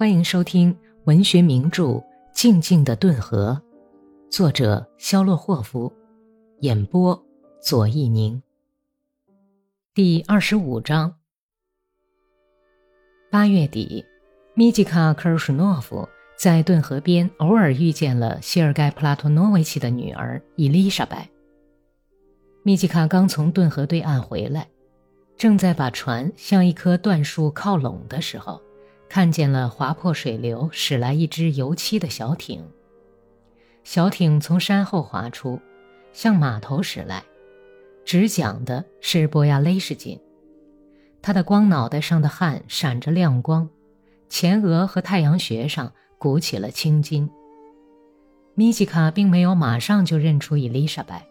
[0.00, 0.74] 欢迎收听
[1.04, 1.84] 文学名著
[2.32, 3.60] 《静静的顿河》，
[4.34, 5.92] 作者肖洛霍夫，
[6.60, 7.22] 演播
[7.60, 8.42] 左一宁。
[9.92, 11.14] 第二十五章。
[13.30, 14.02] 八月底，
[14.54, 21.28] 米吉卡·科尔什诺夫在顿河边偶尔遇见了谢尔盖·普拉托诺维奇的女儿伊丽莎白。
[22.62, 24.66] 米吉卡刚从顿河对岸回来。
[25.36, 28.62] 正在把船向一棵椴树靠拢的时候，
[29.10, 32.64] 看见了划破水流驶来一只油漆的小艇。
[33.82, 35.60] 小艇从山后划出，
[36.12, 37.24] 向码头驶来。
[38.04, 40.20] 执桨的是波亚雷什金，
[41.20, 43.68] 他的光脑袋上的汗闪着亮光，
[44.28, 47.28] 前额和太阳穴上鼓起了青筋。
[48.54, 51.26] 米吉卡并没有马上就认出伊丽莎白。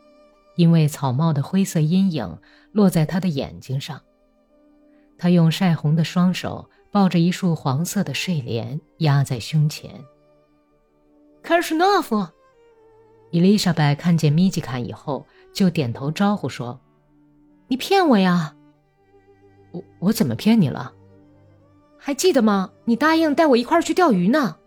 [0.56, 2.38] 因为草帽的灰色阴影
[2.74, 4.02] 落在他的眼睛上，
[5.18, 10.04] 他用晒红的双手抱着一束黄色的睡莲压在胸前。
[11.42, 12.28] 卡尔什诺夫，
[13.32, 16.80] 伊丽莎白看见米吉卡以后，就点头招呼说
[17.68, 18.56] ：“你骗我呀！
[19.72, 20.94] 我我怎么骗你了？
[21.98, 22.72] 还记得吗？
[22.86, 24.58] 你答应带我一块儿去钓鱼呢。”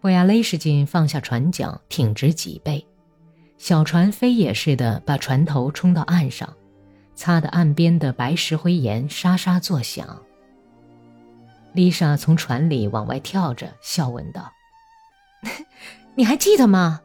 [0.00, 2.86] 波亚雷什金放下船桨，挺直脊背。
[3.58, 6.56] 小船飞也似的把船头冲到岸上，
[7.14, 10.22] 擦得岸边的白石灰岩沙沙作响。
[11.72, 14.52] 丽莎从船里往外跳着，笑问道
[16.16, 17.02] ：“你还记得吗？”“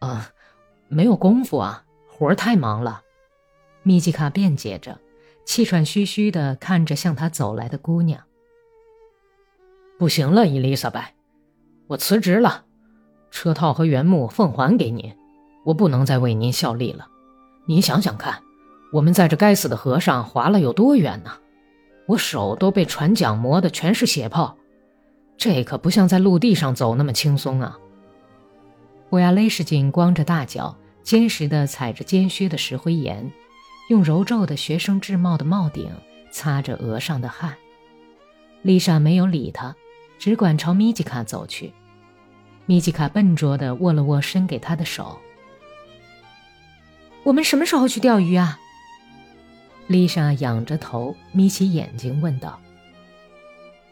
[0.00, 0.30] 啊，
[0.88, 3.02] 没有功夫啊，活儿太忙了。”
[3.82, 5.00] 米吉卡辩解着，
[5.44, 8.24] 气喘吁吁地看着向他走来的姑娘。
[9.98, 11.14] “不行了，伊丽莎白，
[11.88, 12.64] 我辞职了，
[13.30, 15.16] 车套和原木奉还给您。”
[15.66, 17.08] 我不能再为您效力了，
[17.66, 18.40] 您想想看，
[18.92, 21.32] 我们在这该死的河上划了有多远呢？
[22.06, 24.56] 我手都被船桨磨得全是血泡，
[25.36, 27.78] 这可不像在陆地上走那么轻松啊！
[29.10, 33.30] 乌亚雷什金光着大脚，坚实地踩着尖削的石灰岩，
[33.88, 35.90] 用揉皱的学生制帽的帽顶
[36.30, 37.56] 擦着额上的汗。
[38.62, 39.74] 丽莎没有理他，
[40.18, 41.72] 只管朝米吉卡走去。
[42.66, 45.18] 米吉卡笨拙地握了握伸给他的手。
[47.22, 48.58] 我们什么时候去钓鱼啊？
[49.88, 52.60] 丽莎仰着头，眯起眼睛问道。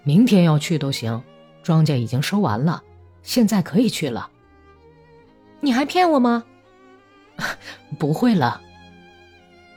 [0.02, 1.22] 明天要去都行，
[1.62, 2.82] 庄稼已经收完了，
[3.22, 4.30] 现在可以去了。
[5.60, 6.44] 你还骗我吗？
[7.98, 8.60] 不会了。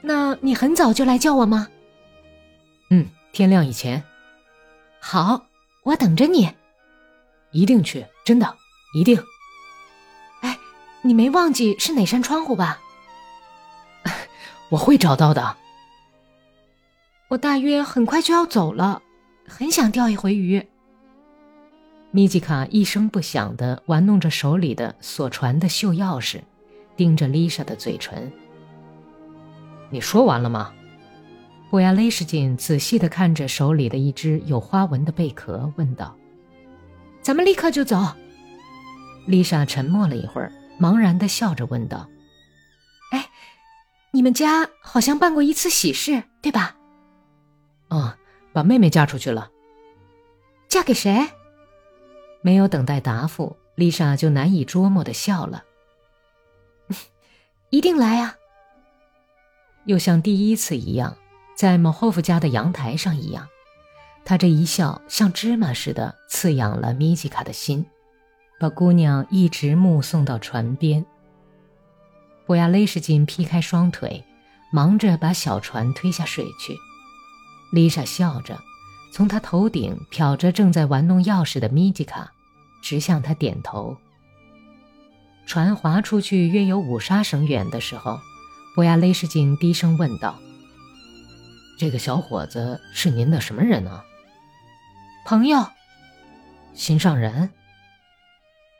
[0.02, 1.68] 那你很早就来叫我吗？
[2.90, 4.02] 嗯，天亮以前。
[5.00, 5.46] 好，
[5.82, 6.52] 我等着你。
[7.52, 8.56] 一定去，真的，
[8.94, 9.18] 一定。
[10.42, 10.58] 哎，
[11.02, 12.78] 你没忘记是哪扇窗户吧？
[14.68, 15.56] 我会找到的。
[17.28, 19.02] 我大约很快就要走了，
[19.46, 20.66] 很想钓一回鱼。
[22.10, 26.40] 米吉卡一声不响地玩弄着手里的锁船的锈钥匙，
[26.96, 28.32] 盯着丽莎的嘴唇。
[29.90, 30.72] 你说完了吗？
[31.70, 36.16] 布亚雷什金仔细地看着手里的一只有花纹的贝壳，问道
[37.20, 38.02] ：“咱们立刻就走。”
[39.28, 40.50] 丽莎沉默了一会儿，
[40.80, 42.08] 茫然地笑着问道。
[43.12, 43.28] 哎
[44.12, 46.74] 你们家好像办过一次喜事，对吧？
[47.88, 48.14] 哦，
[48.52, 49.50] 把妹妹嫁出去了。
[50.68, 51.28] 嫁给谁？
[52.42, 55.64] 没有等待答复，丽莎就难以捉摸的笑了。
[57.70, 58.36] 一定来啊！
[59.86, 61.16] 又像第一次一样，
[61.56, 63.48] 在莫霍夫家的阳台上一样，
[64.24, 67.86] 她这一笑像芝麻似的刺痒了米吉卡的心，
[68.60, 71.04] 把姑娘一直目送到船边。
[72.46, 74.24] 布亚雷什金劈开双腿，
[74.72, 76.74] 忙着把小船推下水去。
[77.70, 78.58] 丽莎笑着，
[79.12, 82.32] 从他头顶瞟着正在玩弄钥匙的米吉卡，
[82.82, 83.96] 直向他点头。
[85.46, 88.18] 船划出去约有五沙绳远的时候，
[88.74, 90.38] 布亚雷什金低声问道
[91.78, 94.02] ：“这个小伙子是您的什么人呢
[95.24, 95.66] ？”“朋友，
[96.74, 97.50] 心上人。”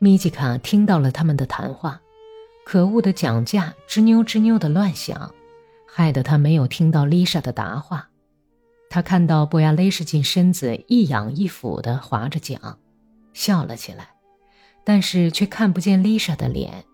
[0.01, 2.01] 米吉卡听到了他们的谈话。
[2.65, 5.35] 可恶的讲价吱扭吱扭的乱响，
[5.91, 8.11] 害得他没有听到丽莎的答话。
[8.91, 12.79] 他看到布亚雷什金身子一仰一俯地划着桨，
[13.33, 14.09] 笑了起来，
[14.85, 16.85] 但是却看不见丽莎的脸，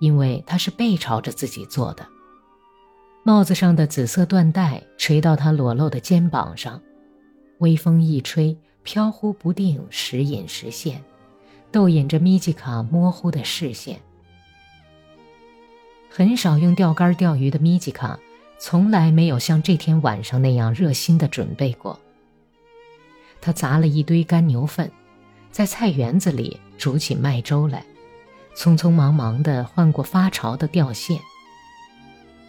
[0.00, 2.06] 因为她是背朝着自己坐的。
[3.24, 6.80] 帽子上的紫色缎带垂到他裸露的肩膀上，
[7.58, 11.02] 微风一吹，飘忽不定，时隐时现，
[11.70, 14.00] 逗引着米吉卡模糊的视线。
[16.08, 18.18] 很少用钓竿钓鱼的米吉卡，
[18.62, 21.98] 从来没有像这天晚上那样热心的准备过。
[23.40, 24.92] 他砸了一堆干牛粪，
[25.50, 27.82] 在菜园子里煮起麦粥来，
[28.54, 31.18] 匆匆忙忙地换过发潮的吊线。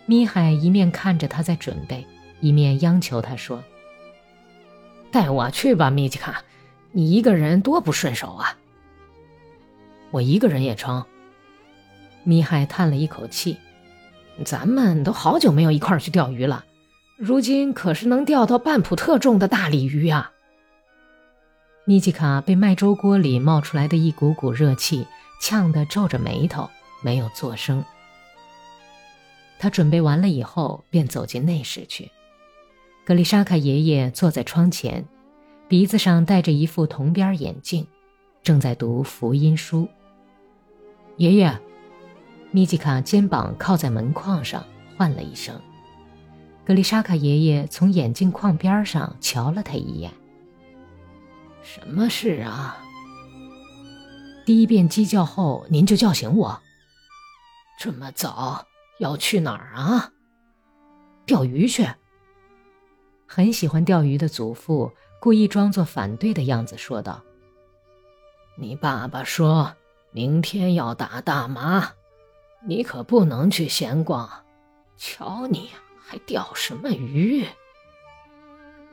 [0.05, 2.05] 米海一面看着他在准备，
[2.41, 3.63] 一面央求他说
[5.11, 6.43] ：“带我去吧，米吉卡，
[6.91, 8.57] 你一个人多不顺手啊。”
[10.11, 11.05] 我一个人也成。
[12.25, 13.55] 米海叹了一口气
[14.43, 16.65] ：“咱们都好久没有一块儿去钓鱼了，
[17.17, 20.31] 如今可是能钓到半普特重的大鲤鱼啊！”
[21.85, 25.07] 米吉卡被麦粥锅里冒出来的一股股热气
[25.41, 26.69] 呛得皱着眉头，
[27.03, 27.83] 没有作声。
[29.59, 32.09] 他准备完了以后，便走进内室去。
[33.03, 35.05] 格丽莎卡爷爷坐在窗前，
[35.67, 37.85] 鼻子上戴着一副铜边眼镜，
[38.43, 39.87] 正在读福音书。
[41.17, 41.59] 爷爷，
[42.51, 44.63] 米吉卡肩膀靠在门框上，
[44.97, 45.59] 唤了一声。
[46.65, 50.11] 格丽莎卡爷爷从眼镜框边上瞧了他一眼。
[51.63, 52.77] 什么事啊？
[54.45, 56.61] 第一遍鸡叫后，您就叫醒我。
[57.79, 58.67] 这么早
[58.99, 60.11] 要去哪儿啊？
[61.25, 61.87] 钓鱼去。
[63.25, 67.23] 很喜欢钓鱼的祖父故意装作反对的样子说道
[68.59, 69.73] ：“你爸爸说。”
[70.13, 71.89] 明天要打大麻，
[72.67, 74.29] 你可不能去闲逛。
[74.97, 75.71] 瞧你
[76.05, 77.45] 还钓什么鱼？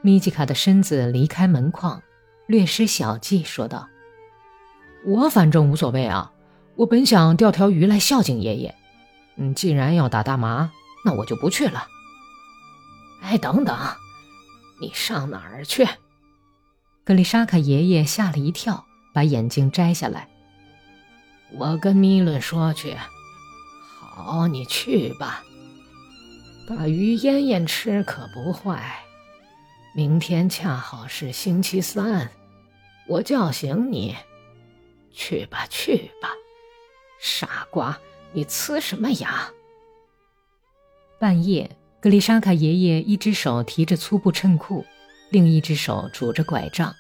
[0.01, 2.03] 米吉卡的身子离开门框，
[2.47, 3.89] 略施小计说道
[5.05, 6.33] ：“我反正无所谓啊，
[6.77, 8.75] 我本想钓条鱼来孝敬爷爷。
[9.37, 10.71] 嗯，既然要打大麻，
[11.05, 11.87] 那我就不去了。
[13.23, 13.77] 哎，等等，
[14.81, 15.87] 你上哪儿去？”
[17.05, 20.29] 格丽莎卡爷爷吓了一跳，把眼镜摘下来。
[21.53, 22.97] 我跟米伦说去，
[24.19, 25.45] 好，你去吧。
[26.67, 28.99] 把鱼腌腌吃可不坏。
[29.95, 32.29] 明天恰好是星期三，
[33.07, 34.17] 我叫醒你，
[35.13, 36.31] 去吧，去吧。
[37.21, 37.97] 傻瓜，
[38.33, 39.51] 你呲什么牙？
[41.21, 44.85] 半夜，格丽莎卡爷爷一只手提着粗布衬裤，
[45.31, 46.93] 另一只手拄着拐杖，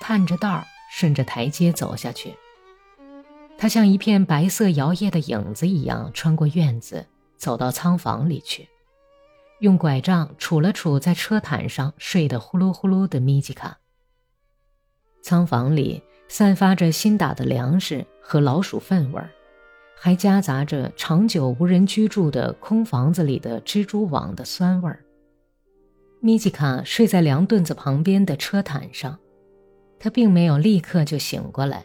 [0.00, 2.36] 探着道顺着台阶走下去。
[3.60, 7.04] 他像一片白色摇曳的影子一样穿过院子，
[7.36, 8.66] 走到仓房里去，
[9.58, 13.76] 用拐杖杵了杵在车毯上睡得呼噜呼噜的米吉卡。
[15.20, 19.28] 仓房里散发着新打的粮食和老鼠粪味儿，
[19.94, 25.04] 还夹杂着长久无人居住的空房子里的蜘蛛网的酸味儿。
[26.20, 29.18] 米吉卡睡在凉墩子旁边的车毯上，
[29.98, 31.84] 他并没有立刻就醒过来。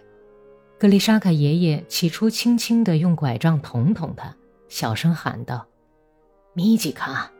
[0.78, 4.36] 格丽莎卡爷爷起初轻轻地用拐杖捅捅他，
[4.68, 5.66] 小声喊道
[6.54, 7.32] ：“米吉卡，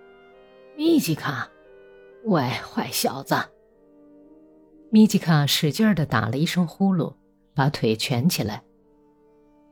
[0.78, 1.50] 米吉卡，
[2.24, 3.36] 喂，坏小子！”
[4.90, 7.14] 米吉卡使劲地打了一声呼噜，
[7.54, 8.64] 把腿蜷起来。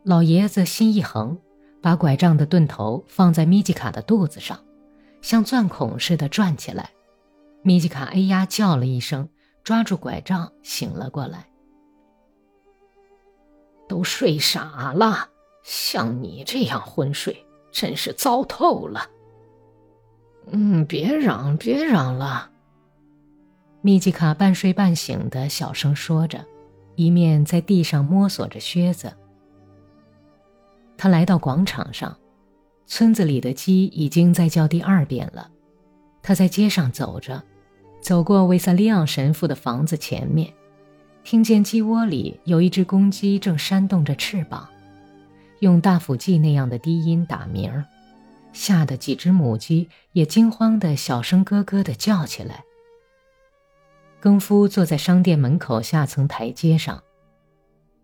[0.03, 1.39] 老爷子心一横，
[1.81, 4.59] 把拐杖的钝头放在米吉卡的肚子上，
[5.21, 6.89] 像钻孔似的转起来。
[7.61, 9.29] 米吉卡哎呀叫了一声，
[9.63, 11.47] 抓住拐杖醒了过来。
[13.87, 15.29] 都睡傻了，
[15.63, 19.09] 像你这样昏睡，真是糟透了。
[20.51, 22.49] 嗯，别嚷，别嚷了。
[23.81, 26.45] 米吉卡半睡半醒的小声说着，
[26.95, 29.13] 一面在地上摸索着靴子。
[30.97, 32.17] 他来到广场上，
[32.85, 35.49] 村子里的鸡已经在叫第二遍了。
[36.21, 37.43] 他在街上走着，
[38.01, 40.53] 走过维萨利昂神父的房子前面。
[41.23, 44.67] 听见鸡窝里有一只公鸡正扇动着翅膀，
[45.59, 47.85] 用大腹髻那样的低音打鸣儿，
[48.51, 52.63] 吓得几只母鸡也惊慌地小声咯咯地叫起来。
[54.19, 57.01] 更夫坐在商店门口下层台阶上，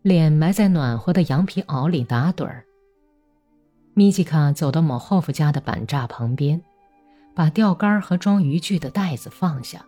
[0.02, 2.64] 脸埋在暖和的羊皮袄里打盹儿。
[3.94, 6.62] 米吉卡走到某霍夫家的板栅旁边，
[7.36, 9.86] 把钓竿和装渔具的袋子放下，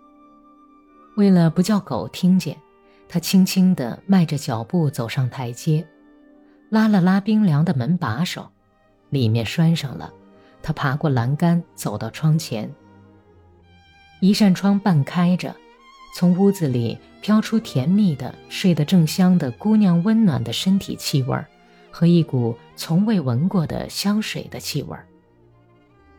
[1.15, 2.57] 为了不叫狗听见。
[3.13, 5.85] 他轻轻地迈着脚步走上台阶，
[6.69, 8.49] 拉了拉冰凉的门把手，
[9.09, 10.13] 里面拴上了。
[10.63, 12.73] 他爬过栏杆，走到窗前。
[14.21, 15.53] 一扇窗半开着，
[16.15, 21.45] 从屋子里飘出甜蜜的、睡得正香的姑娘温暖的身体气味儿，
[21.91, 25.05] 和一股从未闻过的香水的气味儿。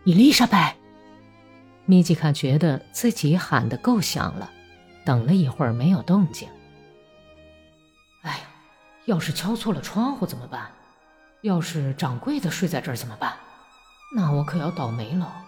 [0.05, 0.77] 伊丽莎白，
[1.87, 4.51] 米吉卡觉得自己喊得够响了，
[5.07, 6.47] 等了一会儿没有动静。
[9.03, 10.71] 哎，要是敲错了窗户怎么办？
[11.43, 13.35] 要是掌柜的睡在这儿怎么办？
[14.15, 15.45] 那我可要倒霉了，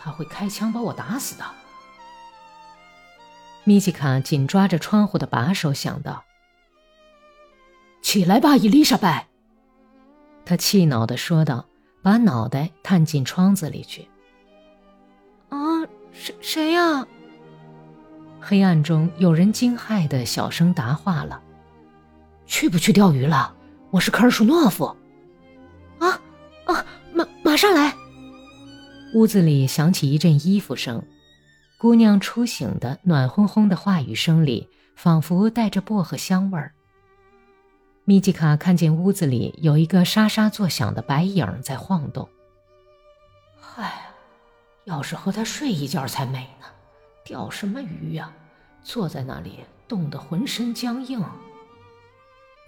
[0.00, 1.44] 他会开枪把我打死的。
[3.64, 6.24] 米奇卡紧抓着窗户的把手，想到
[8.00, 9.28] ：“起来吧，伊丽莎白。”
[10.46, 11.66] 他气恼地说道，
[12.02, 14.08] 把脑袋探进窗子里去。
[15.50, 15.58] “啊，
[16.12, 17.06] 谁谁呀？”
[18.40, 21.42] 黑暗中有人惊骇的小声答话了
[22.50, 23.54] ：“去不去钓鱼了？
[23.92, 24.84] 我是科尔舒诺夫。
[26.00, 26.20] ”“啊
[26.66, 27.94] 啊，马马上来！”
[29.14, 31.00] 屋子里响起一阵衣服声。
[31.78, 36.74] 姑娘初醒的暖烘烘的话语声里，仿佛带着薄荷香味儿。
[38.04, 42.28] 米吉卡看见屋子里有一个沙沙作响的白影在晃动。
[43.60, 44.10] 嗨，
[44.84, 46.66] 要是和他睡一觉才美呢！
[47.24, 48.32] 钓什么鱼呀？
[48.82, 51.24] 坐在那里冻得浑身僵硬。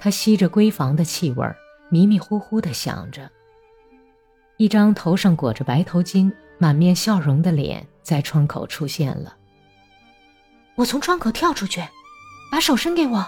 [0.03, 1.47] 他吸着闺房的气味，
[1.89, 3.31] 迷迷糊糊地想着。
[4.57, 6.33] 一张头上裹着白头巾。
[6.59, 9.35] 满面笑容的脸在窗口出现了。
[10.77, 11.83] 我从窗口跳出去，
[12.53, 13.27] 把手伸给我，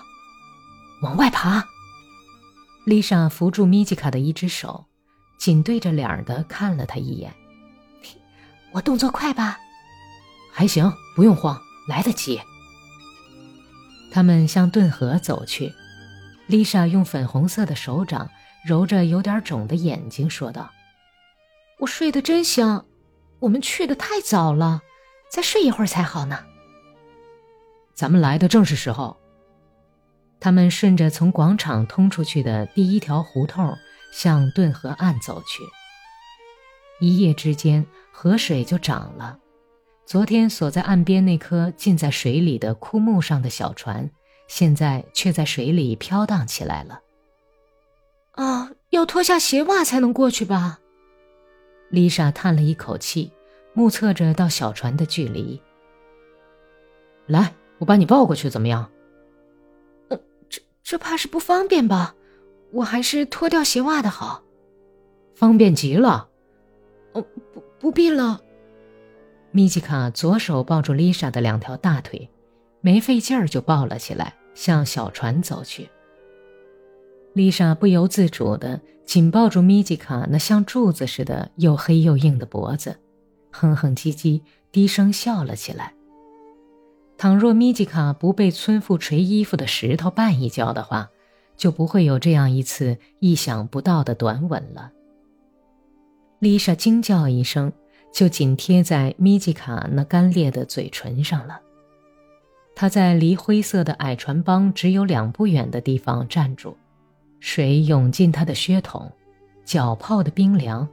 [1.02, 1.64] 往外爬。
[2.86, 4.84] 丽莎扶住米吉卡的一只手，
[5.36, 7.34] 紧对着脸儿的看了他一眼。
[8.70, 9.58] 我动作快吧？
[10.52, 12.40] 还行，不用慌，来得及。
[14.12, 15.74] 他们向顿河走去。
[16.46, 18.30] 丽莎用粉红色的手掌
[18.66, 20.70] 揉着有点肿的眼睛，说道
[21.80, 22.84] ：“我睡得真香。”
[23.40, 24.80] 我们去的太早了，
[25.30, 26.44] 再睡一会儿才好呢。
[27.92, 29.16] 咱们来的正是时候。
[30.40, 33.76] 他们顺着从广场通出去的第一条胡同
[34.12, 35.62] 向顿河岸走去。
[37.00, 39.38] 一夜之间，河水就涨了。
[40.06, 44.10] 昨天锁在岸边那颗浸在水里的枯木上的小船，
[44.46, 47.00] 现在却在水里飘荡起来了。
[48.32, 50.80] 啊，要脱下鞋袜才能过去吧？
[51.90, 53.30] 丽莎叹了一口气，
[53.72, 55.60] 目测着到小船的距离。
[57.26, 58.90] 来，我把你抱过去，怎么样？
[60.08, 62.14] 呃，这这怕是不方便吧？
[62.72, 64.42] 我还是脱掉鞋袜的好。
[65.34, 66.28] 方便极了。
[67.12, 67.22] 哦，
[67.52, 68.40] 不，不必了。
[69.52, 72.28] 米吉卡左手抱住丽莎的两条大腿，
[72.84, 75.88] 没费劲儿就抱了起来，向小船走去。
[77.32, 82.94] 丽莎不由自主地紧抱住米吉卡那像柱子似的又黑又硬的脖子，
[83.50, 85.94] 哼哼唧唧，低声笑了起来。
[87.16, 91.08] 倘若米吉卡不被村妇捶衣服的石头绊一跤的话，
[91.56, 94.92] 就不会有这样一次意想不到的短吻了。
[96.38, 97.72] 丽莎惊叫一声，
[98.12, 101.62] 就紧贴在米吉卡那干裂的嘴唇上了。
[102.74, 106.76] 他在离灰色的矮船帮只有两步远的地方站住。
[107.40, 109.12] 水涌进他的靴筒，
[109.64, 110.88] 脚泡的冰凉。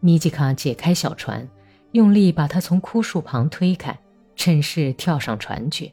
[0.00, 1.48] 米吉卡解开小船，
[1.92, 3.98] 用力把他从枯树旁推开，
[4.36, 5.92] 趁势跳上船去，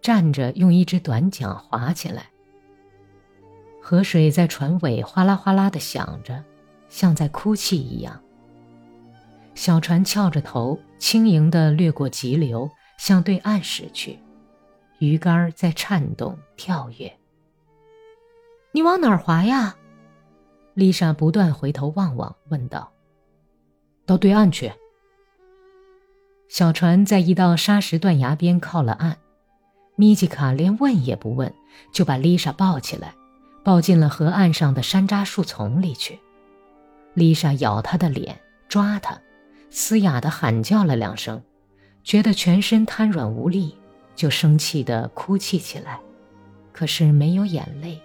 [0.00, 2.26] 站着用一只短桨划起来。
[3.82, 6.44] 河水在船尾哗啦哗啦地响着，
[6.88, 8.20] 像在哭泣一样。
[9.54, 14.18] 小船翘着头，轻盈地掠过急流，向对岸驶去，
[14.98, 17.10] 鱼竿在颤动跳跃。
[18.72, 19.74] 你往哪儿划呀？
[20.74, 22.92] 丽莎不断回头望望，问道
[24.04, 24.70] ：“到对岸去。”
[26.48, 29.16] 小船在一道沙石断崖边靠了岸，
[29.96, 31.52] 米吉卡连问也不问，
[31.92, 33.14] 就把丽莎抱起来，
[33.64, 36.18] 抱进了河岸上的山楂树丛里去。
[37.14, 39.20] 丽莎咬他的脸，抓他，
[39.70, 41.42] 嘶哑的喊叫了两声，
[42.08, 43.76] 觉得全身瘫软无力，
[44.16, 46.00] 就生气的哭泣起来，
[46.72, 48.00] 可是没有眼泪。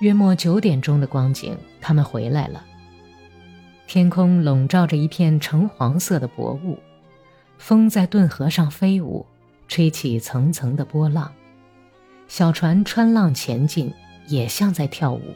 [0.00, 2.64] 约莫九点钟的光景，他们回来了。
[3.88, 6.78] 天空笼罩着一片橙黄色的薄雾，
[7.58, 9.26] 风在顿河上飞舞，
[9.66, 11.32] 吹起层层的波浪。
[12.28, 13.92] 小船穿浪前进，
[14.28, 15.34] 也像在跳舞。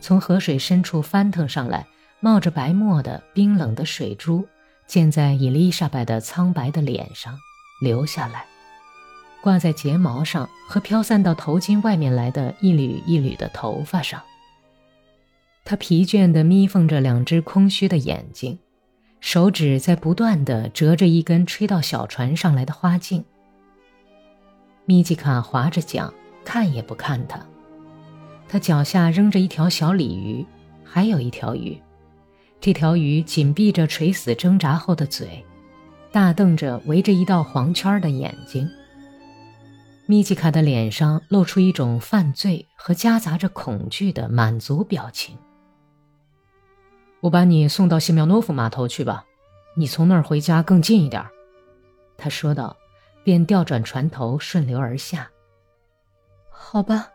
[0.00, 1.86] 从河水深处翻腾上来，
[2.20, 4.48] 冒着白沫的冰冷的水珠，
[4.86, 7.38] 溅在伊丽莎白的苍白的脸上，
[7.80, 8.46] 流下来。
[9.42, 14.20] 挂在睫毛上和飘散到头巾外面来的一缕一缕的头发上。
[15.64, 18.58] 他疲倦地眯缝着两只空虚的眼睛，
[19.20, 23.24] 手指在不断地折着一根吹到小船上来的花茎。
[24.84, 26.12] 米吉卡划着桨，
[26.44, 27.40] 看也不看他。
[28.48, 30.46] 他脚下扔着一条小鲤鱼，
[30.84, 31.80] 还有一条鱼。
[32.60, 35.44] 这条鱼紧闭着垂死挣扎后的嘴，
[36.10, 38.68] 大瞪着围着一道黄圈的眼睛。
[40.06, 45.36] 米奇卡的脸上露出一种犯罪和夹杂着恐惧的满足表情。
[47.20, 49.24] 我把你送到谢苗诺夫码头去吧，
[49.76, 51.24] 你从那儿回家更近一点。
[52.16, 52.76] 他说道，
[53.24, 55.28] 便调转船头，顺流而下。
[56.50, 57.10] 好吧，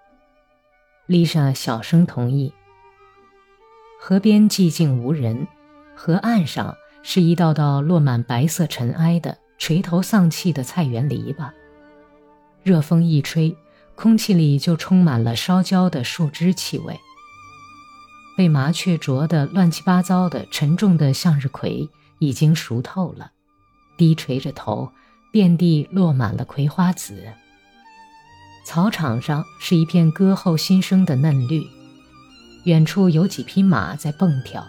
[1.05, 2.53] 丽莎小声同意。
[4.03, 5.47] 河边寂静无人，
[5.95, 11.51] 河岸上是一道道落满白色尘埃的垂头丧气的菜园篱笆。
[12.63, 13.55] 热风一吹，
[13.93, 16.99] 空气里就充满了烧焦的树枝气味。
[18.35, 23.31] 被麻雀啄得乱七八糟的沉重的向日葵已经熟透了，
[23.97, 24.91] 低垂着头，
[25.31, 27.23] 遍地落满了葵花籽。
[28.65, 31.67] 草场上是一片歌后新生的嫩绿，
[32.63, 34.67] 远处有几匹马在蹦跳，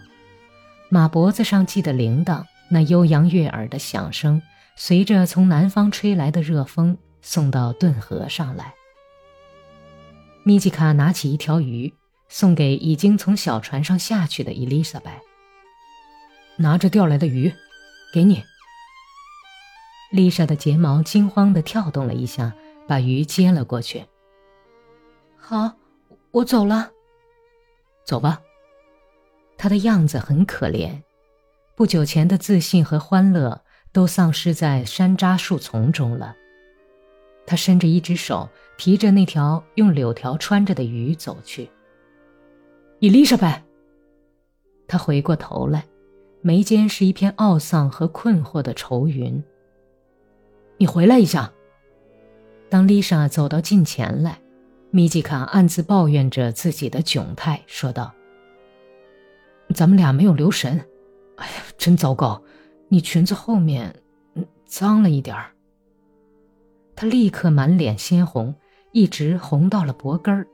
[0.88, 4.40] 马脖子上系的铃铛，那悠扬悦耳的响声，
[4.76, 8.74] 随着从南方吹来的热风送到顿河上来。
[10.44, 11.92] 米吉卡拿起一条鱼，
[12.28, 15.20] 送给已经从小船上下去的伊丽莎白。
[16.56, 17.52] 拿着钓来的鱼，
[18.12, 18.42] 给你。
[20.10, 22.52] 丽莎的睫毛惊慌地跳动了一下。
[22.88, 24.04] 把鱼接了过去。
[25.38, 25.72] 好，
[26.32, 26.90] 我走了。
[28.04, 28.40] 走吧。
[29.56, 31.02] 他的样子很可怜，
[31.76, 36.34] 不久前的自信和欢乐都丧失在山楂树丛中了。
[37.46, 41.70] 他伸着一只手，提着那条用柳条穿着的鱼走去。
[42.98, 43.62] 伊丽莎白。
[44.88, 45.84] 他回过头来，
[46.40, 49.42] 眉间是一片懊丧和困惑的愁云。
[50.76, 51.52] 你回来一下。
[52.68, 54.40] 当丽莎走到近前来，
[54.94, 58.12] 米吉卡暗自抱怨着自己的窘态，说道
[59.74, 60.78] ：“咱们俩没有留神，
[61.36, 62.42] 哎呀，真糟糕！
[62.88, 63.96] 你裙子后面，
[64.34, 65.50] 嗯，脏了一点儿。”
[66.94, 68.54] 他立刻满脸鲜红，
[68.90, 70.46] 一直红到了脖根儿。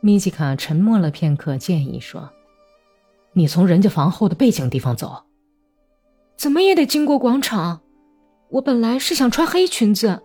[0.00, 2.30] 米吉卡沉默了片刻，建议说
[3.34, 5.24] ：“你从人家房后的背景地方走，
[6.38, 7.82] 怎么也得经过广场。
[8.48, 10.22] 我本来是想穿黑裙子。”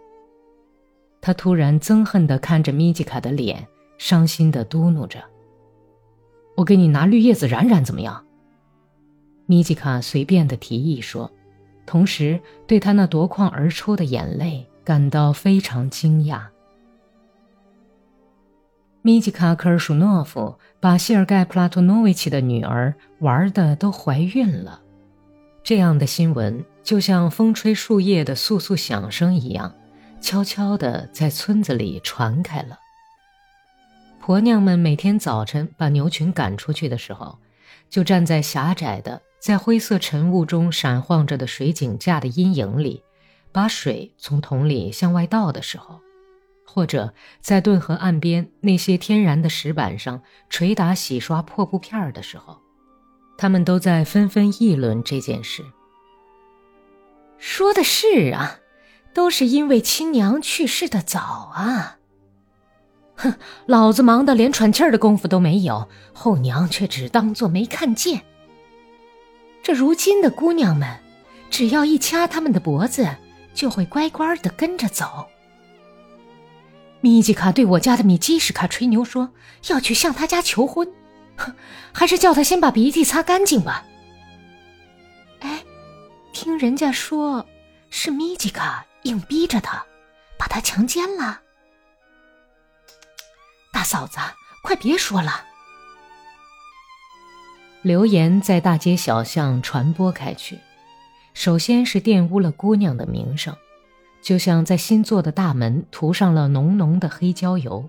[1.25, 3.67] 他突然憎恨地看着米吉卡的脸，
[3.97, 5.23] 伤心地嘟囔着
[6.55, 8.23] ：“我给你拿绿叶子染染怎么样？”
[9.47, 11.31] 米吉卡随便地提议说，
[11.83, 16.41] 同时对他那夺眶而出的眼泪感到非常惊讶。
[19.01, 24.79] 米吉卡·科尔舒诺夫把谢尔盖·普拉托诺维奇的女儿玩的都怀孕了，
[25.63, 29.73] 这样的新闻就像风吹树叶的簌簌响声一样。
[30.25, 32.79] 悄悄地在村子里传开了。
[34.19, 37.37] 婆娘们每天早晨把牛群赶出去的时候，
[37.91, 43.03] 就站在狭窄的、在灰色晨雾中闪晃着的水井架的阴影里，
[43.51, 46.01] 把水从桶里向外倒的时候，
[46.65, 52.57] 或者在顿河岸边那些天然的石板上捶打洗刷破布片的时候，
[53.37, 55.63] 他们都在纷纷议论这件事。
[57.37, 58.57] 说的是啊。
[59.15, 61.19] 都是因为亲娘去世的早
[61.55, 61.95] 啊！
[63.15, 68.21] 哼，老子忙得连喘气儿的功夫都没有，后娘却只当做没看见。
[69.63, 70.99] 这如今的姑娘们，
[71.49, 73.07] 只要一掐他们的脖子，
[73.53, 75.25] 就会乖乖的跟着走。
[76.99, 79.29] 米吉卡对我家的米基什卡吹牛说
[79.69, 80.85] 要去向他家求婚，
[81.37, 81.53] 哼，
[81.93, 83.85] 还是叫他先把鼻涕擦干净吧。
[85.39, 85.63] 哎，
[86.33, 87.45] 听人家说，
[87.89, 88.85] 是米吉卡。
[89.05, 89.85] 硬逼着他，
[90.37, 91.41] 把他强奸了。
[93.71, 94.17] 大嫂子，
[94.63, 95.45] 快别说了。
[97.83, 100.57] 流言在大街小巷传播开去，
[101.35, 103.55] 首先是玷污了姑娘的名声，
[104.23, 107.87] 就像在新做的大门涂上了浓浓的黑椒油。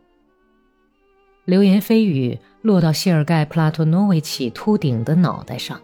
[1.46, 5.81] 流言蜚语落到谢尔盖·普拉托诺维奇秃顶的脑袋上，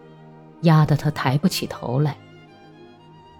[0.63, 2.19] 压得他抬不起头来。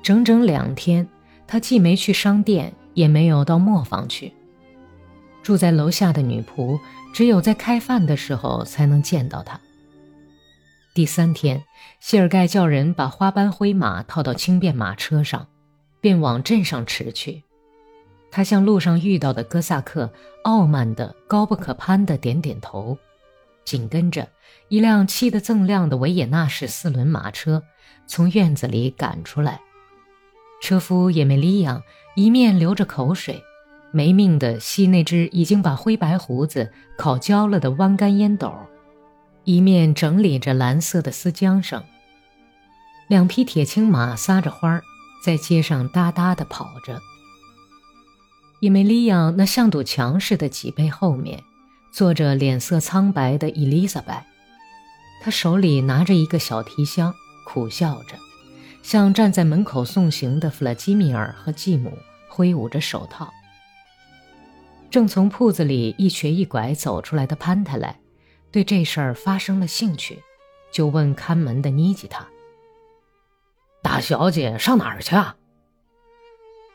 [0.03, 1.07] 整整两天。
[1.47, 4.33] 他既没去商店，也没有到磨坊去。
[5.43, 6.79] 住在楼下的女仆，
[7.13, 9.61] 只有在开饭的时候才能见到他。
[10.95, 11.65] 第三天，
[12.01, 15.49] 谢尔盖叫人把花斑灰马套到轻便马车上，
[16.01, 17.43] 便往镇上驰去。
[18.31, 20.11] 他向路上遇到的哥萨克
[20.45, 22.97] 傲慢的、高不可攀的点点头，
[23.65, 24.29] 紧跟着
[24.69, 27.63] 一辆漆得锃亮的维也纳式四轮马车
[28.07, 29.61] 从院子里赶出来。
[30.63, 31.83] 车夫也没利样，
[32.15, 33.43] 一面流着口水，
[33.91, 38.55] 没命地吸那只已经把灰白胡子烤焦了的弯干烟斗，
[39.43, 41.83] 一面整理着蓝色的丝缰绳。
[43.09, 44.83] 两匹铁青马撒着欢儿，
[45.25, 47.01] 在街上哒哒地跑着。
[48.61, 51.43] 伊梅利亚那像堵墙似的脊背后面，
[51.91, 54.25] 坐着脸色苍白的伊丽莎白，
[55.21, 57.13] 她手里拿着一个小提箱，
[57.45, 58.17] 苦笑着。
[58.83, 61.97] 向站在门口送行的弗拉基米尔和继母
[62.29, 63.33] 挥舞着手套。
[64.91, 67.99] 正从铺子里一瘸一拐走出来的潘太来，
[68.51, 70.23] 对这事儿发生了兴趣，
[70.71, 72.29] 就问看门的妮吉塔
[73.83, 75.37] ：“大小姐上哪儿去？”啊？”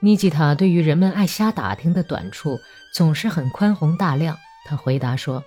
[0.01, 2.59] 妮吉塔对于人们爱瞎打听的短处
[2.93, 5.43] 总是很宽宏大量，他回答说：“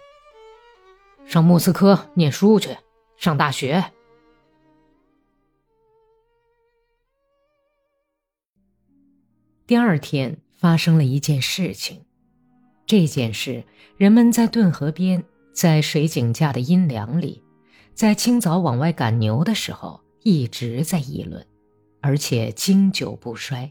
[1.27, 2.77] 上莫斯科念书去，
[3.16, 3.92] 上大学。”
[9.70, 12.04] 第二天发生了一件事情，
[12.87, 13.62] 这件事
[13.96, 17.40] 人们在顿河边，在水井架的阴凉里，
[17.94, 21.46] 在清早往外赶牛的时候一直在议论，
[22.00, 23.70] 而且经久不衰。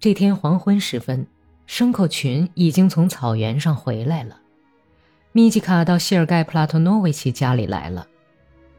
[0.00, 1.26] 这天黄昏时分，
[1.66, 4.40] 牲口群已经从草原上回来了。
[5.32, 8.08] 米吉卡到谢尔盖·普拉托诺维奇家里来了，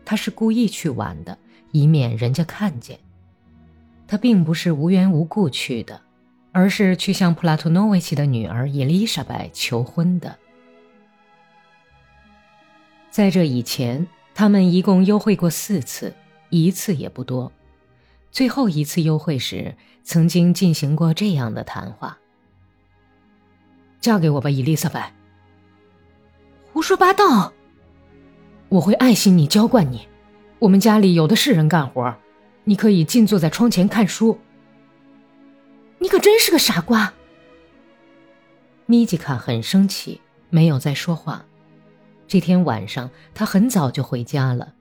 [0.03, 1.37] 他是故意去晚的，
[1.71, 2.99] 以免人家看见。
[4.09, 6.01] 他并不是无缘无故去的，
[6.51, 10.35] 而是去向普拉托诺维奇的女儿伊丽莎白求婚的。
[13.11, 16.11] 在这以前，他们一共幽会过四次，
[16.49, 17.51] 一次也不多。
[18.31, 22.17] 最后一次幽会时，曾经进行过这样的谈话
[24.01, 25.13] ：“嫁给我吧，伊丽莎白。
[26.73, 27.53] ”“胡说八道
[28.69, 30.07] ！”“我会爱惜你，娇惯你。
[30.57, 32.17] 我们家里有的是人干活，
[32.69, 34.37] 你可以静坐在窗前看书。
[35.97, 37.11] ”“你可真是个傻瓜！”
[38.85, 41.43] 米吉卡很生气，没有再说话。
[42.27, 44.75] 这天晚上，他很早就回家了。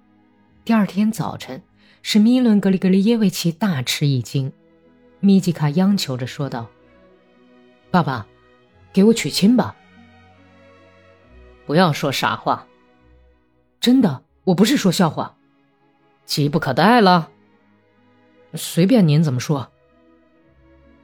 [0.66, 1.62] 第二天早晨。
[2.00, 4.52] 使米伦格里格里耶维奇大吃一惊，
[5.18, 6.68] 米吉卡央求着说道
[7.90, 8.26] ：“爸爸，
[8.92, 9.76] 给我娶亲吧！
[11.66, 12.66] 不要说傻话，
[13.80, 15.36] 真的，我不是说笑话。
[16.24, 17.30] 急不可待了，
[18.54, 19.70] 随便您怎么说。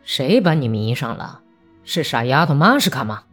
[0.03, 1.41] 谁把你迷上了？
[1.85, 3.25] 是傻丫头玛什卡吗？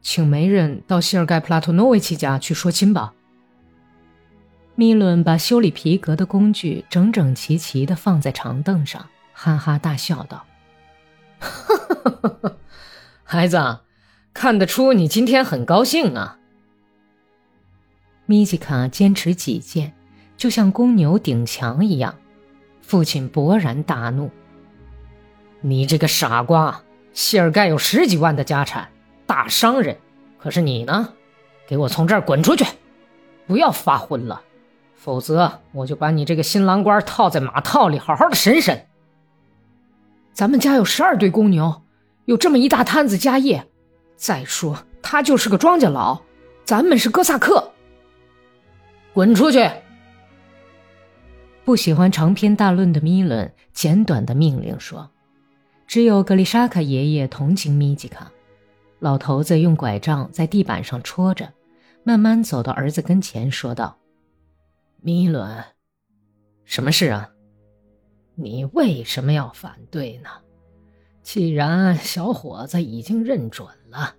[0.00, 3.14] 请媒人到谢尔盖·普拉托诺维奇家去说亲吧。”
[4.74, 10.46] 米伦把修理皮革的工具整整齐齐地放在长凳上，哈哈大笑道
[11.38, 11.48] ：“哈
[11.86, 12.56] 哈哈哈
[13.22, 13.80] 孩子，
[14.32, 16.38] 看得出你今天很高兴啊。”
[18.24, 19.94] 米吉卡坚持己见，
[20.38, 22.14] 就像公牛顶墙一样。
[22.82, 24.30] 父亲勃然大怒
[25.62, 26.82] ：“你这个傻瓜！
[27.14, 28.88] 谢尔盖有十几万的家产，
[29.26, 29.96] 大商人，
[30.38, 31.14] 可是你呢？
[31.66, 32.66] 给我从这儿滚出去！
[33.46, 34.42] 不要发昏了。”
[34.94, 38.86] 否则，我就把你这个新郎官套在马套里，好好的审审。
[40.32, 41.82] 咱们家有十二对公牛，
[42.26, 43.66] 有这么一大摊子家业。
[44.14, 46.22] 再说，他就是个庄稼佬，
[46.64, 47.72] 咱们是哥萨克。
[49.12, 49.68] 滚出去！
[51.64, 55.08] 不喜欢长篇大论的米伦简短的命令说
[55.86, 58.30] ：“只有格丽莎卡爷爷同情米吉卡。”
[58.98, 61.52] 老头子用拐杖在地板上戳着，
[62.04, 63.96] 慢慢走到儿子跟前，说道。
[65.00, 65.64] 米伦，
[66.64, 67.30] 什么事啊？
[68.34, 70.30] 你为什么要反对呢？
[71.22, 74.14] 既然小伙子已经认准了，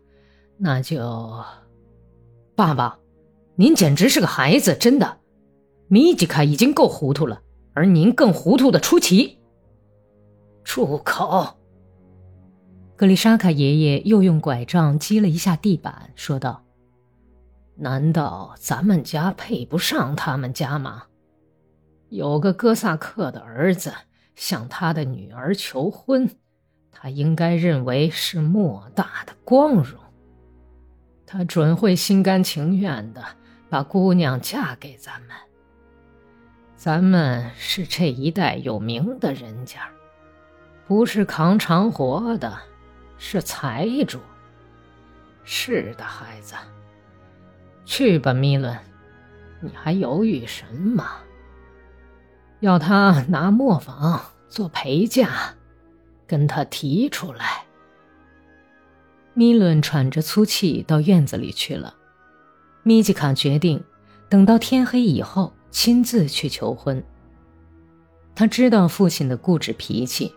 [0.58, 1.43] 那就……
[2.56, 2.99] 爸爸，
[3.56, 5.17] 您简直是个孩子，真的。
[5.93, 7.43] 米吉卡已经够糊涂了，
[7.75, 9.38] 而您更糊涂的出奇。
[10.63, 11.56] 住口！
[12.95, 16.63] 格丽莎卡爷爷又用拐杖击了一下地板，说道。
[17.75, 21.03] 难道咱们家配不上他们家吗？
[22.10, 23.93] 有个哥萨克的儿子
[24.36, 26.27] 向他的女儿求婚，
[26.91, 29.99] 他应该认为是莫大的光荣。
[31.27, 33.23] 他准会心甘情愿的
[33.69, 35.38] 把姑娘嫁给咱们。
[36.84, 39.89] 咱们是这一代有名的人家，
[40.86, 42.60] 不是扛长活的，
[43.17, 44.19] 是财主。
[45.46, 46.56] 是的，孩子。
[47.86, 48.78] 去吧，米伦，
[49.62, 51.06] 你还犹豫什么？
[52.60, 55.30] 要他拿磨坊做陪嫁，
[56.28, 57.63] 跟他提出来。
[59.34, 61.96] 米伦喘着粗气到院子里去了。
[62.84, 63.82] 米吉卡决定
[64.28, 67.04] 等到天黑以后亲自去求婚。
[68.36, 70.34] 他知道父亲的固执脾气，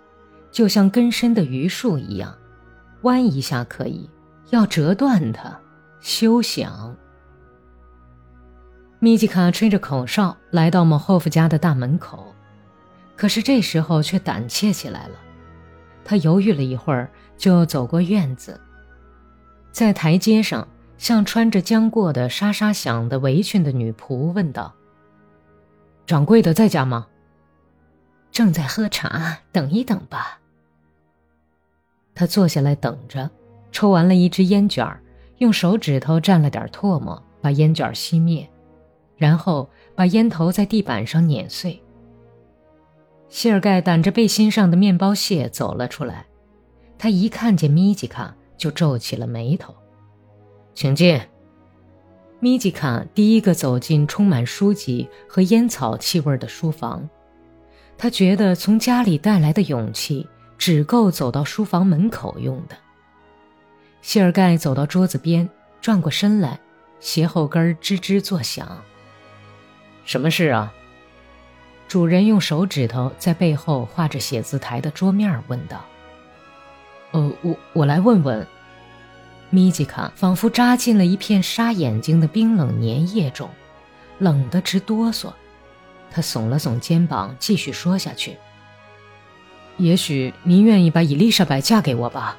[0.51, 2.35] 就像根深的榆树一样，
[3.03, 4.09] 弯一下可以，
[4.51, 5.61] 要折断它，
[6.01, 6.97] 休想。
[8.99, 12.35] 米吉卡吹着口哨来到莫霍夫家的大门口，
[13.15, 15.17] 可是这时候却胆怯起来了。
[16.03, 18.59] 他犹豫了一会儿，就走过院子，
[19.71, 24.75] 在台阶上向穿着将过的沙沙响的围裙的女仆问道
[26.07, 27.09] ：“掌柜的在家吗？
[28.31, 30.41] 正在喝茶，等一等吧。
[32.15, 33.29] 他坐下来等着，
[33.73, 35.03] 抽完了一支烟卷儿，
[35.39, 38.49] 用手指头蘸了点唾沫，把烟卷熄灭，
[39.17, 41.83] 然后把烟头在地板上碾碎。
[43.29, 46.27] 谢尔盖掸着背心上的面包屑走了出来，
[46.97, 49.75] 他一看见米吉卡就皱起了眉头。
[50.73, 51.21] 请进。
[52.47, 57.11] 米吉卡第一个走进充满书籍和烟草气味的书房，
[57.99, 60.29] 他觉得从家里带来的勇气。
[60.57, 62.77] 只够走到书房门口用的。
[64.01, 65.49] 谢尔盖走到桌子边，
[65.81, 66.61] 转过身来，
[67.01, 68.81] 鞋后跟吱吱作响。
[70.05, 70.73] 什么事啊？
[71.89, 75.85] 主人用手指头在背后画着写字台的桌面，问道。
[77.11, 78.47] 呃，我我来问问。
[79.57, 83.49] 米吉卡仿佛扎进了一片沙眼睛的冰冷粘液中，
[84.19, 85.33] 冷得直哆嗦。
[86.11, 88.37] 他耸了耸肩膀，继续说下去。
[89.79, 92.37] 也许您愿意把伊丽莎白嫁给我吧。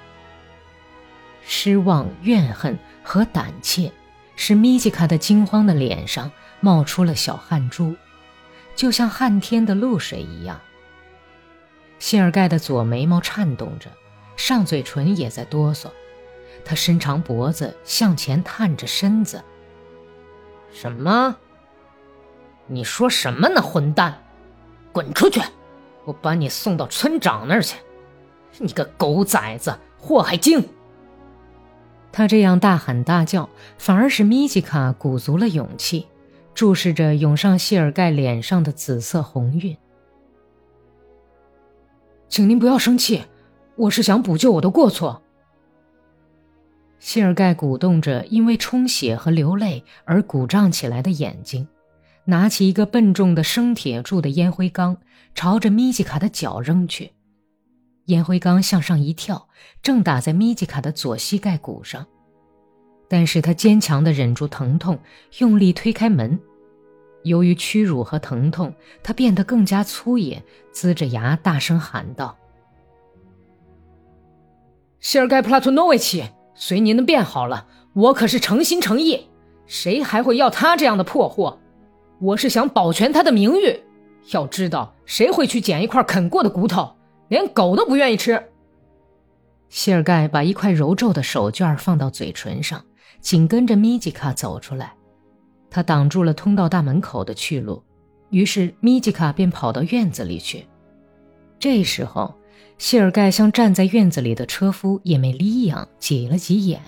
[1.41, 3.91] 失望、怨恨和胆怯，
[4.35, 7.95] 使米吉卡的惊慌的脸上冒出了小汗珠，
[8.75, 10.61] 就像旱天的露水一样。
[11.97, 13.89] 谢尔盖的左眉毛颤动着，
[14.35, 15.89] 上嘴唇也在哆嗦，
[16.67, 19.41] 他伸长脖子向前探着身子。
[20.69, 21.37] 什么？
[22.67, 24.21] 你说什么呢，混蛋！
[24.91, 25.39] 滚出去！
[26.03, 27.77] 我把你送到村长那儿去，
[28.57, 30.67] 你个狗崽子，祸害精！
[32.11, 36.07] 他这样大喊大叫，反而使米吉卡鼓足了勇气，
[36.53, 39.77] 注视着涌上谢尔盖脸上的紫色红晕。
[42.27, 43.23] 请您不要生气，
[43.77, 45.21] 我是想补救我的过错。
[46.99, 51.67] 谢尔盖鼓动着因为充血和流泪而鼓胀起来的眼睛。
[52.25, 54.97] 拿起一个笨重的生铁铸的烟灰缸，
[55.33, 57.11] 朝着米吉卡的脚扔去。
[58.07, 59.47] 烟灰缸向上一跳，
[59.81, 62.05] 正打在米吉卡的左膝盖骨上。
[63.07, 64.99] 但是他坚强地忍住疼痛，
[65.37, 66.37] 用力推开门。
[67.23, 72.37] 由于屈辱和疼痛，他变得更加粗野，龇着牙大声喊道
[74.99, 76.25] ：“谢尔盖·普拉托诺维奇，
[76.59, 79.27] 随您的便好了，我可是诚心诚意，
[79.67, 81.59] 谁还会要他这样的破货？”
[82.19, 83.79] 我是想保全他的名誉。
[84.33, 86.95] 要知道，谁会去捡一块啃过的骨头？
[87.27, 88.41] 连狗都不愿意吃。
[89.69, 92.83] 谢尔盖把一块揉皱的手绢放到嘴唇上，
[93.19, 94.95] 紧跟着米吉卡走出来。
[95.69, 97.83] 他挡住了通道大门口的去路，
[98.31, 100.65] 于是米吉卡便跑到院子里去。
[101.59, 102.33] 这时候，
[102.77, 106.81] 谢尔盖向站在院子里的车夫叶梅利亚挤了挤眼。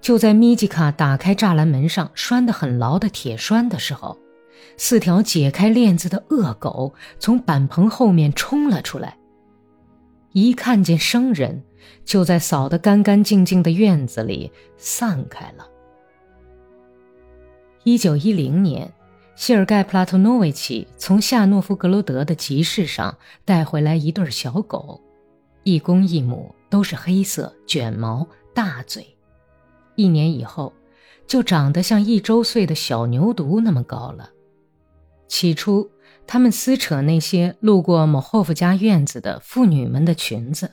[0.00, 4.18] 就在米吉卡打开栅栏门上拴得很牢的铁栓的时候。
[4.76, 9.18] 四条解开链子的恶狗从板棚后面冲了出来，
[10.32, 11.62] 一看见生人，
[12.04, 15.66] 就在扫得干干净净的院子里散开了。
[17.84, 18.90] 一九一零年，
[19.42, 25.00] 谢尔盖·普拉托诺维奇从夏诺夫格罗德的集市上带回来一对小狗，
[25.64, 28.24] 一公一母，都是黑色、卷毛、
[28.54, 29.04] 大嘴。
[29.96, 30.72] 一年以后，
[31.26, 34.30] 就长得像一周岁的小牛犊那么高了。
[35.26, 35.90] 起初，
[36.24, 40.70] 他们撕扯那些路过某霍夫家院子的妇女们的裙子，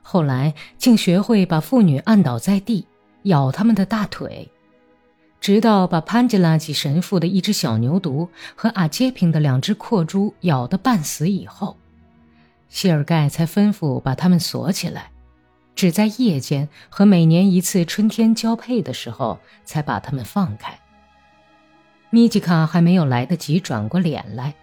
[0.00, 2.86] 后来竟学会把妇女按倒在地，
[3.24, 4.48] 咬他们的大腿，
[5.40, 11.76] 直到把潘吉拉吉神父的一只小牛犊和阿杰平的两只阔猪咬得半死以后，
[12.68, 15.10] 谢尔盖才吩咐把它们锁起来，
[15.76, 20.76] 只在夜间和每年一次春天交配的时候才把它们放开。
[22.10, 24.54] 米吉卡还没有来得及转过脸来，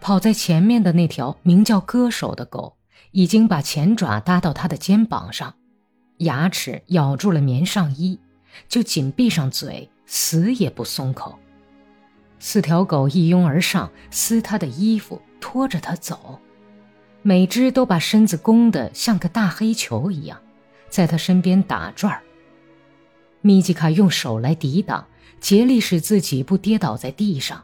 [0.00, 2.76] 跑在前面的那条名叫歌手的狗
[3.10, 5.54] 已经把前爪搭到他的肩膀上，
[6.18, 8.20] 牙齿咬住了棉上衣，
[8.68, 11.38] 就紧闭上嘴，死也不松口。
[12.40, 16.40] 四条狗一拥而上，撕他的衣服，拖着他走，
[17.22, 20.40] 每只都把身子弓得像个大黑球一样，
[20.88, 22.22] 在他身边打转儿。
[23.40, 25.06] 米吉卡用手来抵挡。
[25.40, 27.62] 竭力使自己不跌倒在地上，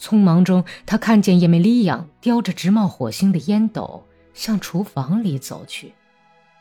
[0.00, 4.04] 匆忙中，他看见叶梅利亚叼着直冒火星的烟斗
[4.34, 5.94] 向厨房里走去，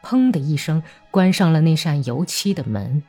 [0.03, 3.01] 砰的一声关上了那扇油漆的门。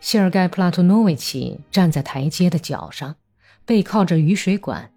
[0.00, 3.16] 谢尔盖·普拉托诺维奇站在台阶的角上，
[3.64, 4.90] 背靠着雨水管，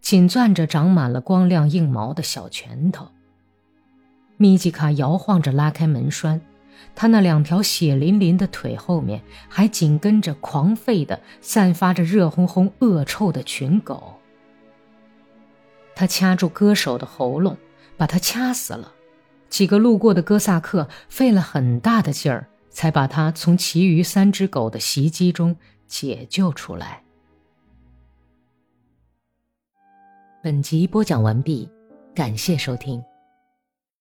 [0.00, 3.08] 紧攥着长满了光亮硬毛的小拳头。
[4.36, 6.40] 米吉卡摇晃着拉开门栓。
[6.94, 14.20] 他那两条血淋淋的腿后面还紧跟着狂吠的、散发着热烘烘恶臭的群狗。
[15.96, 17.56] 他掐住歌手的喉咙，
[17.96, 18.92] 把他掐死了。
[19.48, 27.02] 几个路过的哥萨克费了很大的劲儿，才把他从其余三只狗的袭击中解救出来。
[30.42, 31.68] 本集播讲完毕，
[32.14, 33.02] 感谢收听。